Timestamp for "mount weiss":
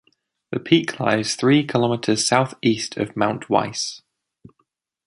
3.15-4.01